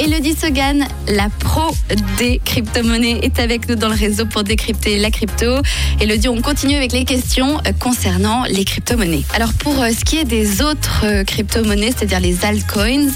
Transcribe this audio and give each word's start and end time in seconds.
Elodie 0.00 0.34
Sogan, 0.34 0.86
la 1.08 1.28
pro 1.28 1.74
des 2.16 2.40
crypto-monnaies, 2.42 3.20
est 3.22 3.38
avec 3.38 3.68
nous 3.68 3.74
dans 3.74 3.90
le 3.90 3.94
réseau 3.94 4.24
pour 4.24 4.44
décrypter 4.44 4.98
la 4.98 5.10
crypto. 5.10 5.60
Elodie, 6.00 6.28
on 6.28 6.40
continue 6.40 6.74
avec 6.76 6.92
les 6.92 7.04
questions 7.04 7.58
euh, 7.66 7.72
concernant 7.78 8.44
les 8.44 8.64
crypto-monnaies. 8.64 9.24
Alors 9.34 9.52
pour 9.52 9.78
euh, 9.78 9.90
ce 9.90 10.02
qui 10.02 10.16
est 10.16 10.24
des 10.24 10.62
autres 10.62 11.02
euh, 11.04 11.22
crypto-monnaies, 11.22 11.92
c'est-à-dire 11.94 12.20
les 12.20 12.46
altcoins, 12.46 13.10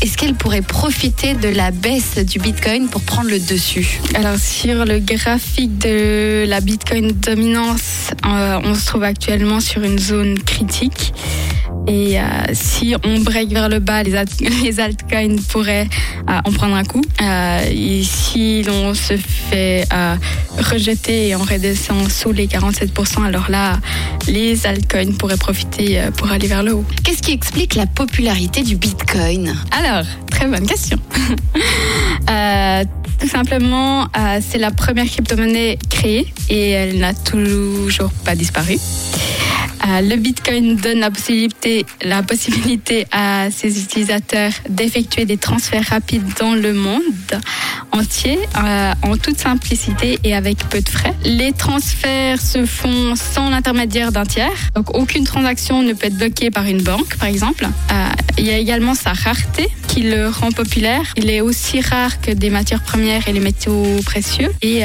est-ce 0.00 0.16
qu'elles 0.16 0.34
pourraient 0.34 0.62
profiter 0.62 1.34
de 1.34 1.48
la 1.48 1.72
baisse 1.72 2.18
du 2.18 2.38
Bitcoin 2.38 2.88
pour 2.88 3.02
prendre 3.02 3.28
le 3.28 3.40
dessus? 3.40 4.00
Alors 4.14 4.38
sur 4.38 4.84
le 4.84 5.00
graphique 5.00 5.76
de 5.78 6.44
la 6.46 6.60
Bitcoin 6.60 7.10
dominance, 7.12 8.12
on 8.24 8.74
se 8.76 8.86
trouve 8.86 9.02
actuellement 9.02 9.58
sur 9.58 9.82
une 9.82 9.98
zone 9.98 10.38
critique. 10.38 11.12
Et 11.86 12.18
euh, 12.18 12.24
si 12.52 12.94
on 13.04 13.20
break 13.20 13.50
vers 13.50 13.68
le 13.68 13.78
bas, 13.78 14.02
les, 14.02 14.12
les 14.62 14.80
altcoins 14.80 15.36
pourraient 15.48 15.88
euh, 16.28 16.40
en 16.44 16.52
prendre 16.52 16.74
un 16.74 16.84
coup. 16.84 17.02
Euh, 17.22 17.60
et 17.70 18.02
si 18.02 18.62
l'on 18.62 18.94
se 18.94 19.16
fait 19.16 19.86
rejeter 20.58 21.28
et 21.28 21.36
on 21.36 21.42
redescend 21.42 22.10
sous 22.10 22.32
les 22.32 22.46
47%, 22.46 23.24
alors 23.24 23.50
là, 23.50 23.78
les 24.26 24.66
altcoins 24.66 25.12
pourraient 25.12 25.36
profiter 25.36 26.00
pour 26.16 26.30
aller 26.30 26.48
vers 26.48 26.62
le 26.62 26.74
haut. 26.74 26.84
Qu'est-ce 27.04 27.22
qui 27.22 27.32
explique 27.32 27.74
la 27.74 27.86
popularité 27.86 28.62
du 28.62 28.76
Bitcoin? 28.76 29.54
Alors, 29.70 30.04
très 30.30 30.46
bonne 30.46 30.66
question. 30.66 30.98
tout 33.20 33.28
simplement, 33.28 34.08
c'est 34.40 34.58
la 34.58 34.70
première 34.70 35.06
crypto-monnaie 35.06 35.78
créée 35.90 36.26
et 36.48 36.70
elle 36.70 36.98
n'a 36.98 37.14
toujours 37.14 38.10
pas 38.24 38.34
disparu. 38.34 38.78
Euh, 39.86 40.00
le 40.00 40.16
Bitcoin 40.16 40.76
donne 40.76 41.00
la 41.00 41.10
possibilité, 41.10 43.06
à 43.12 43.50
ses 43.50 43.80
utilisateurs 43.80 44.52
d'effectuer 44.68 45.24
des 45.24 45.36
transferts 45.36 45.86
rapides 45.90 46.26
dans 46.40 46.54
le 46.54 46.72
monde 46.72 47.02
entier 47.92 48.38
euh, 48.56 48.92
en 49.02 49.16
toute 49.16 49.38
simplicité 49.38 50.18
et 50.24 50.34
avec 50.34 50.58
peu 50.68 50.80
de 50.80 50.88
frais. 50.88 51.14
Les 51.24 51.52
transferts 51.52 52.40
se 52.40 52.66
font 52.66 53.14
sans 53.14 53.50
l'intermédiaire 53.50 54.12
d'un 54.12 54.24
tiers, 54.24 54.70
donc 54.74 54.96
aucune 54.96 55.24
transaction 55.24 55.82
ne 55.82 55.92
peut 55.92 56.06
être 56.06 56.16
bloquée 56.16 56.50
par 56.50 56.64
une 56.66 56.82
banque, 56.82 57.16
par 57.16 57.28
exemple. 57.28 57.64
Euh, 57.64 58.08
il 58.38 58.46
y 58.46 58.50
a 58.50 58.58
également 58.58 58.94
sa 58.94 59.12
rareté 59.12 59.68
qui 59.96 60.02
le 60.02 60.28
rend 60.28 60.50
populaire. 60.50 61.14
Il 61.16 61.30
est 61.30 61.40
aussi 61.40 61.80
rare 61.80 62.20
que 62.20 62.30
des 62.30 62.50
matières 62.50 62.82
premières 62.82 63.26
et 63.28 63.32
les 63.32 63.40
métaux 63.40 63.86
précieux. 64.04 64.52
Et 64.60 64.82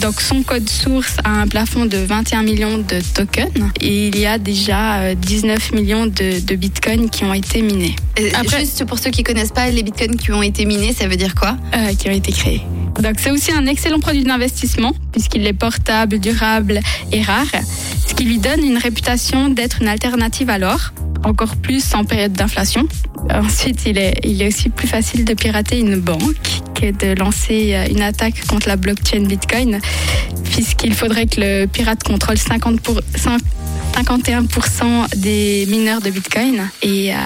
donc 0.00 0.20
son 0.20 0.42
code 0.42 0.68
source 0.68 1.16
a 1.22 1.30
un 1.30 1.46
plafond 1.46 1.86
de 1.86 1.98
21 1.98 2.42
millions 2.42 2.78
de 2.78 3.00
tokens. 3.14 3.52
Et 3.80 4.08
il 4.08 4.18
y 4.18 4.26
a 4.26 4.38
déjà 4.38 5.14
19 5.14 5.70
euh, 5.72 5.76
millions 5.76 6.06
de, 6.06 6.54
bitcoins 6.56 7.08
qui 7.08 7.24
ont 7.24 7.34
été 7.34 7.62
minés. 7.62 7.94
Après, 8.34 8.60
juste 8.60 8.84
pour 8.84 8.98
ceux 8.98 9.10
qui 9.10 9.22
connaissent 9.22 9.52
pas 9.52 9.70
les 9.70 9.84
bitcoins 9.84 10.16
qui 10.16 10.32
ont 10.32 10.42
été 10.42 10.64
minés, 10.64 10.92
ça 10.92 11.06
veut 11.06 11.16
dire 11.16 11.36
quoi? 11.36 11.56
Euh, 11.76 11.94
Qui 11.94 12.08
ont 12.08 12.12
été 12.12 12.32
créés. 12.32 12.62
Donc 13.00 13.14
c'est 13.18 13.30
aussi 13.30 13.52
un 13.52 13.66
excellent 13.66 14.00
produit 14.00 14.24
d'investissement 14.24 14.92
puisqu'il 15.12 15.46
est 15.46 15.52
portable, 15.52 16.18
durable 16.18 16.80
et 17.12 17.22
rare, 17.22 17.46
ce 18.08 18.14
qui 18.14 18.24
lui 18.24 18.38
donne 18.38 18.64
une 18.64 18.78
réputation 18.78 19.50
d'être 19.50 19.82
une 19.82 19.88
alternative 19.88 20.50
à 20.50 20.58
l'or, 20.58 20.92
encore 21.24 21.56
plus 21.56 21.94
en 21.94 22.04
période 22.04 22.32
d'inflation. 22.32 22.86
Ensuite, 23.30 23.84
il 23.86 23.98
est, 23.98 24.46
aussi 24.46 24.68
plus 24.68 24.88
facile 24.88 25.24
de 25.24 25.34
pirater 25.34 25.78
une 25.78 25.96
banque 25.96 26.62
que 26.74 26.90
de 26.90 27.18
lancer 27.18 27.74
euh, 27.74 27.86
une 27.90 28.02
attaque 28.02 28.46
contre 28.46 28.68
la 28.68 28.76
blockchain 28.76 29.24
Bitcoin, 29.26 29.80
puisqu'il 30.44 30.94
faudrait 30.94 31.26
que 31.26 31.40
le 31.40 31.66
pirate 31.66 32.02
contrôle 32.04 32.38
50 32.38 32.80
pour, 32.80 33.00
51% 33.94 35.16
des 35.16 35.66
mineurs 35.68 36.00
de 36.00 36.10
Bitcoin. 36.10 36.68
Et 36.82 37.12
euh, 37.12 37.16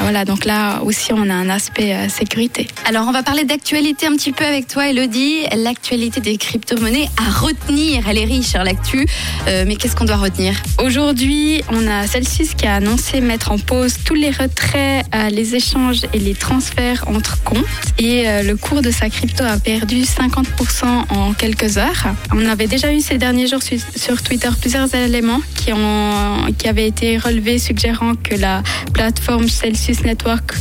voilà, 0.00 0.24
donc 0.24 0.44
là 0.44 0.82
aussi, 0.82 1.12
on 1.12 1.28
a 1.28 1.34
un 1.34 1.48
aspect 1.48 1.94
euh, 1.94 2.08
sécurité. 2.08 2.66
Alors, 2.86 3.06
on 3.08 3.12
va 3.12 3.22
parler 3.22 3.44
d'actualité 3.44 4.06
un 4.06 4.12
petit 4.12 4.32
peu 4.32 4.44
avec 4.44 4.66
toi, 4.66 4.88
Elodie. 4.88 5.44
L'actualité 5.56 6.20
des 6.20 6.36
crypto-monnaies 6.36 7.08
à 7.16 7.30
retenir. 7.30 8.08
Elle 8.08 8.18
est 8.18 8.24
riche, 8.24 8.54
hein, 8.54 8.64
l'actu. 8.64 9.06
Euh, 9.48 9.64
mais 9.66 9.76
qu'est-ce 9.76 9.96
qu'on 9.96 10.04
doit 10.04 10.16
retenir? 10.16 10.54
Aujourd'hui, 10.82 11.62
on 11.70 11.86
a 11.86 12.06
Celsius 12.06 12.54
qui 12.54 12.66
a 12.66 12.76
annoncé 12.76 13.20
mettre 13.20 13.52
en 13.52 13.58
pause 13.58 13.96
tous 14.04 14.14
les 14.14 14.30
retraits, 14.30 15.04
les 15.30 15.54
échanges 15.54 16.02
et 16.12 16.18
les 16.18 16.34
transferts 16.34 17.04
entre 17.06 17.42
comptes. 17.42 17.64
Et 17.98 18.24
le 18.42 18.56
cours 18.56 18.82
de 18.82 18.90
sa 18.90 19.08
crypto 19.08 19.44
a 19.44 19.58
perdu 19.58 20.02
50% 20.02 20.84
en 21.10 21.32
quelques 21.32 21.78
heures. 21.78 22.06
On 22.32 22.44
avait 22.46 22.66
déjà 22.66 22.92
eu 22.92 23.00
ces 23.00 23.18
derniers 23.18 23.46
jours 23.46 23.60
sur 23.62 24.22
Twitter 24.22 24.48
plusieurs 24.60 24.92
éléments 24.94 25.40
qui 25.54 25.72
ont 25.72 26.11
qui 26.58 26.68
avait 26.68 26.86
été 26.86 27.18
relevé 27.18 27.58
suggérant 27.58 28.14
que 28.14 28.34
la 28.34 28.62
plateforme 28.92 29.48
Celsius 29.48 30.02
Network 30.02 30.54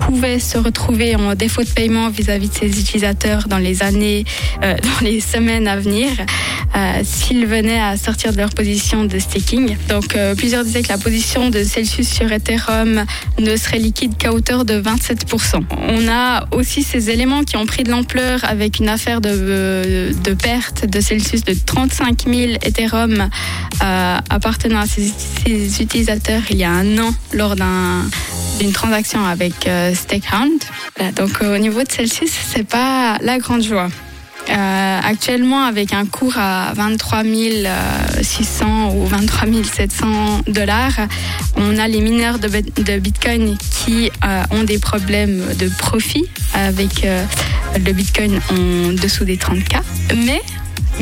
pouvait 0.00 0.38
se 0.38 0.58
retrouver 0.58 1.14
en 1.14 1.34
défaut 1.34 1.62
de 1.62 1.68
paiement 1.68 2.08
vis-à-vis 2.08 2.48
de 2.48 2.54
ses 2.54 2.80
utilisateurs 2.80 3.46
dans 3.48 3.58
les 3.58 3.82
années, 3.82 4.24
euh, 4.62 4.74
dans 5.00 5.06
les 5.06 5.20
semaines 5.20 5.68
à 5.68 5.76
venir, 5.76 6.08
s'ils 7.02 7.46
venaient 7.46 7.80
à 7.80 7.96
sortir 7.96 8.32
de 8.32 8.38
leur 8.38 8.50
position 8.50 9.04
de 9.04 9.18
staking. 9.18 9.76
Donc, 9.88 10.16
euh, 10.16 10.34
plusieurs 10.34 10.64
disaient 10.64 10.82
que 10.82 10.88
la 10.88 10.98
position 10.98 11.50
de 11.50 11.62
Celsius 11.64 12.08
sur 12.08 12.30
Ethereum 12.30 13.04
ne 13.38 13.56
serait 13.56 13.78
liquide 13.78 14.16
qu'à 14.16 14.32
hauteur 14.32 14.64
de 14.64 14.80
27%. 14.80 15.62
On 15.88 16.08
a 16.08 16.46
aussi 16.52 16.82
ces 16.82 17.10
éléments 17.10 17.44
qui 17.44 17.56
ont 17.56 17.66
pris 17.66 17.82
de 17.82 17.90
l'ampleur 17.90 18.40
avec 18.44 18.78
une 18.78 18.88
affaire 18.88 19.20
de, 19.20 20.12
de 20.12 20.34
perte 20.34 20.86
de 20.86 21.00
Celsius 21.00 21.44
de 21.44 21.54
35 21.54 22.24
000 22.26 22.52
Ethereum 22.62 23.28
appartenant 24.28 24.80
à 24.80 24.86
ses, 24.86 25.12
utilisateurs 25.80 26.42
il 26.50 26.58
y 26.58 26.64
a 26.64 26.70
un 26.70 26.98
an 26.98 27.14
lors 27.32 27.56
d'un 27.56 28.04
une 28.60 28.72
transaction 28.72 29.24
avec 29.24 29.66
euh, 29.66 29.94
Stakehound. 29.94 30.60
Donc 31.16 31.42
euh, 31.42 31.54
au 31.54 31.58
niveau 31.58 31.82
de 31.82 31.90
Celsius, 31.90 32.30
c'est 32.30 32.68
pas 32.68 33.16
la 33.22 33.38
grande 33.38 33.62
joie. 33.62 33.88
Euh, 34.50 35.00
actuellement, 35.04 35.64
avec 35.64 35.92
un 35.92 36.06
cours 36.06 36.36
à 36.36 36.72
23 36.74 37.22
600 38.22 38.94
ou 38.94 39.06
23 39.06 39.48
700 39.62 40.42
dollars, 40.48 41.06
on 41.56 41.78
a 41.78 41.86
les 41.88 42.00
mineurs 42.00 42.38
de, 42.38 42.98
Bitcoin 42.98 43.56
qui 43.58 44.10
ont 44.50 44.64
des 44.64 44.78
problèmes 44.78 45.42
de 45.58 45.68
profit 45.68 46.26
avec 46.54 47.06
le 47.76 47.92
Bitcoin 47.92 48.40
en 48.50 48.92
dessous 48.92 49.24
des 49.24 49.36
30K. 49.36 49.80
Mais, 50.26 50.40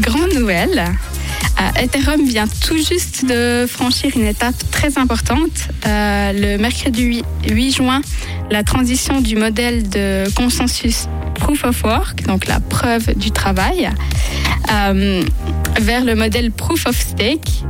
grande 0.01 0.33
nouvelle, 0.35 0.85
euh, 1.61 1.83
Ethereum 1.83 2.25
vient 2.25 2.47
tout 2.47 2.77
juste 2.77 3.25
de 3.27 3.67
franchir 3.69 4.17
une 4.17 4.27
étape 4.27 4.55
très 4.71 4.99
importante. 4.99 5.69
Euh, 5.87 6.33
le 6.33 6.57
mercredi 6.59 7.23
8 7.49 7.73
juin, 7.73 8.01
la 8.51 8.63
transition 8.63 9.21
du 9.21 9.37
modèle 9.37 9.89
de 9.89 10.25
consensus 10.35 11.09
Proof 11.35 11.65
of 11.65 11.85
Work, 11.85 12.27
donc 12.27 12.47
la 12.47 12.61
preuve 12.61 13.15
du 13.15 13.31
travail, 13.31 13.91
euh, 14.73 15.23
vers 15.81 16.05
le 16.05 16.15
modèle 16.15 16.53
Proof 16.53 16.87
of 16.87 16.97
Stake, 16.97 17.65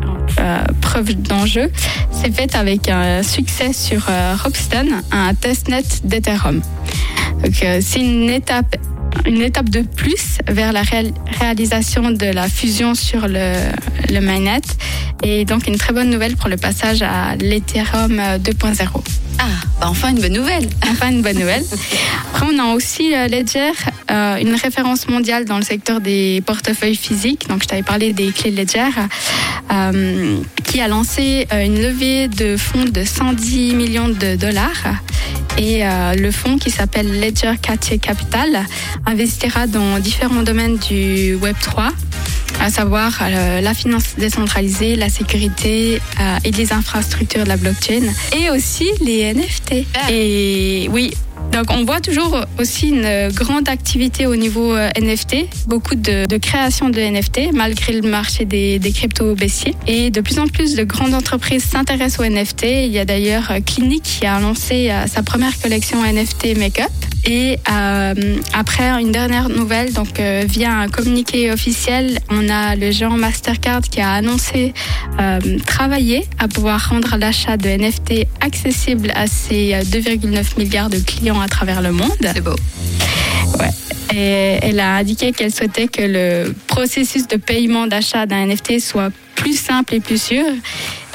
preuve 0.80 1.14
d'enjeu, 1.14 1.70
s'est 2.10 2.30
faite 2.30 2.54
avec 2.54 2.88
un 2.88 3.22
succès 3.22 3.72
sur 3.72 4.06
Rockstone, 4.42 5.02
un 5.10 5.34
testnet 5.34 5.82
d'Ethereum. 6.04 6.62
C'est 7.52 8.00
une 8.00 8.30
étape 8.30 8.76
une 9.26 9.42
étape 9.42 9.68
de 9.68 9.82
plus 9.82 10.38
vers 10.46 10.72
la 10.72 10.82
réalisation 11.40 12.10
de 12.10 12.26
la 12.26 12.48
fusion 12.48 12.94
sur 12.94 13.28
le, 13.28 13.54
le 14.10 14.20
mainnet 14.20 14.60
et 15.22 15.44
donc 15.44 15.66
une 15.66 15.76
très 15.76 15.92
bonne 15.92 16.10
nouvelle 16.10 16.36
pour 16.36 16.48
le 16.48 16.56
passage 16.56 17.02
à 17.02 17.36
l'Ethereum 17.36 18.20
2.0. 18.38 18.88
Ah, 19.40 19.44
bah 19.80 19.86
enfin 19.88 20.10
une 20.10 20.20
bonne 20.20 20.32
nouvelle. 20.32 20.68
Enfin 20.90 21.10
une 21.10 21.22
bonne 21.22 21.38
nouvelle. 21.38 21.62
Après, 22.32 22.46
on 22.52 22.58
a 22.58 22.74
aussi 22.74 23.14
euh, 23.14 23.28
Ledger, 23.28 23.70
euh, 24.10 24.36
une 24.38 24.54
référence 24.54 25.08
mondiale 25.08 25.44
dans 25.44 25.58
le 25.58 25.62
secteur 25.62 26.00
des 26.00 26.42
portefeuilles 26.44 26.96
physiques. 26.96 27.46
Donc, 27.48 27.62
je 27.62 27.68
t'avais 27.68 27.84
parlé 27.84 28.12
des 28.12 28.32
clés 28.32 28.50
Ledger, 28.50 28.90
euh, 29.72 30.40
qui 30.64 30.80
a 30.80 30.88
lancé 30.88 31.46
une 31.52 31.80
levée 31.80 32.26
de 32.26 32.56
fonds 32.56 32.84
de 32.84 33.04
110 33.04 33.74
millions 33.74 34.08
de 34.08 34.34
dollars 34.34 34.82
et 35.58 35.84
euh, 35.84 36.14
le 36.14 36.30
fonds 36.30 36.56
qui 36.56 36.70
s'appelle 36.70 37.20
Ledger 37.20 37.54
Capital 37.60 38.64
investira 39.06 39.66
dans 39.66 39.98
différents 39.98 40.42
domaines 40.42 40.78
du 40.78 41.34
Web 41.34 41.56
3 41.60 41.90
à 42.60 42.70
savoir 42.70 43.18
euh, 43.22 43.60
la 43.60 43.74
finance 43.74 44.16
décentralisée, 44.16 44.96
la 44.96 45.08
sécurité 45.08 46.00
euh, 46.20 46.36
et 46.44 46.50
les 46.50 46.72
infrastructures 46.72 47.44
de 47.44 47.48
la 47.48 47.56
blockchain, 47.56 48.02
et 48.36 48.50
aussi 48.50 48.88
les 49.00 49.32
NFT. 49.32 49.86
Et 50.10 50.88
oui, 50.90 51.12
donc 51.52 51.70
on 51.70 51.84
voit 51.84 52.00
toujours 52.00 52.44
aussi 52.58 52.90
une 52.90 53.28
grande 53.32 53.68
activité 53.68 54.26
au 54.26 54.36
niveau 54.36 54.74
euh, 54.74 54.90
NFT, 54.98 55.66
beaucoup 55.66 55.94
de, 55.94 56.36
création 56.38 56.88
de 56.88 57.00
NFT 57.00 57.52
malgré 57.52 57.92
le 58.00 58.08
marché 58.08 58.44
des, 58.44 58.80
cryptos 58.94 59.34
baissiers. 59.34 59.74
Et 59.86 60.10
de 60.10 60.20
plus 60.20 60.38
en 60.38 60.46
plus 60.46 60.74
de 60.74 60.84
grandes 60.84 61.14
entreprises 61.14 61.64
s'intéressent 61.64 62.20
aux 62.20 62.30
NFT. 62.30 62.64
Il 62.86 62.92
y 62.92 62.98
a 62.98 63.04
d'ailleurs 63.04 63.52
Clinique 63.66 64.04
qui 64.04 64.26
a 64.26 64.38
lancé 64.40 64.90
sa 65.06 65.22
première 65.22 65.58
collection 65.60 65.98
NFT 66.04 66.56
Makeup. 66.58 66.92
Et 67.24 67.58
euh, 67.70 68.14
après, 68.52 68.88
une 69.00 69.12
dernière 69.12 69.48
nouvelle, 69.48 69.92
donc 69.92 70.20
euh, 70.20 70.44
via 70.46 70.72
un 70.72 70.88
communiqué 70.88 71.50
officiel, 71.50 72.18
on 72.30 72.48
a 72.48 72.76
le 72.76 72.90
géant 72.90 73.16
Mastercard 73.16 73.82
qui 73.82 74.00
a 74.00 74.12
annoncé 74.12 74.72
euh, 75.20 75.40
travailler 75.66 76.26
à 76.38 76.48
pouvoir 76.48 76.88
rendre 76.90 77.16
l'achat 77.16 77.56
de 77.56 77.68
NFT 77.68 78.26
accessible 78.40 79.12
à 79.14 79.26
ses 79.26 79.72
2,9 79.72 80.58
milliards 80.58 80.90
de 80.90 80.98
clients 80.98 81.40
à 81.40 81.48
travers 81.48 81.82
le 81.82 81.92
monde. 81.92 82.10
C'est 82.20 82.40
beau. 82.40 82.56
Ouais. 83.58 83.70
Et 84.14 84.58
elle 84.62 84.80
a 84.80 84.96
indiqué 84.96 85.32
qu'elle 85.32 85.52
souhaitait 85.52 85.88
que 85.88 86.02
le 86.02 86.54
processus 86.66 87.26
de 87.26 87.36
paiement 87.36 87.86
d'achat 87.86 88.26
d'un 88.26 88.46
NFT 88.46 88.80
soit 88.80 89.10
plus 89.34 89.58
simple 89.58 89.94
et 89.94 90.00
plus 90.00 90.20
sûr 90.20 90.44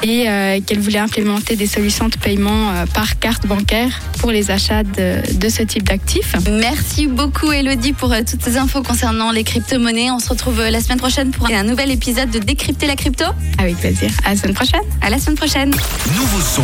et 0.04 0.28
euh, 0.28 0.60
qu'elle 0.60 0.80
voulait 0.80 0.98
implémenter 0.98 1.56
des 1.56 1.66
solutions 1.66 2.08
de 2.08 2.16
paiement 2.16 2.70
euh, 2.70 2.84
par 2.92 3.18
carte 3.18 3.46
bancaire 3.46 4.00
pour 4.20 4.30
les 4.30 4.50
achats 4.50 4.82
de, 4.82 5.20
de 5.34 5.48
ce 5.48 5.62
type 5.62 5.84
d'actifs. 5.84 6.36
Merci 6.50 7.06
beaucoup 7.06 7.50
Elodie 7.50 7.94
pour 7.94 8.12
euh, 8.12 8.20
toutes 8.28 8.42
ces 8.42 8.58
infos 8.58 8.82
concernant 8.82 9.30
les 9.32 9.44
crypto-monnaies. 9.44 10.10
On 10.10 10.18
se 10.18 10.28
retrouve 10.28 10.60
euh, 10.60 10.70
la 10.70 10.80
semaine 10.80 10.98
prochaine 10.98 11.30
pour 11.30 11.46
un 11.50 11.62
nouvel 11.62 11.90
épisode 11.90 12.30
de 12.30 12.38
Décrypter 12.38 12.86
la 12.86 12.96
crypto. 12.96 13.24
Avec 13.58 13.76
plaisir. 13.78 14.10
À 14.24 14.34
la 14.34 14.36
semaine 14.36 14.54
prochaine. 14.54 14.82
À 15.00 15.08
la 15.08 15.18
semaine 15.18 15.36
prochaine. 15.36 15.70
Nouveau 15.70 16.40
son. 16.40 16.62